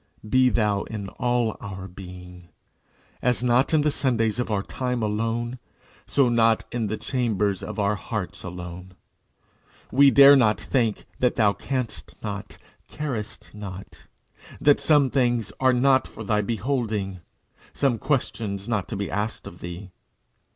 [0.27, 2.49] be thou in all our being;
[3.21, 5.59] as not in the Sundays of our time alone,
[6.07, 8.95] so not in the chambers of our hearts alone.
[9.91, 14.07] We dare not think that thou canst not, carest not;
[14.59, 17.19] that some things are not for thy beholding,
[17.71, 19.91] some questions not to be asked of thee.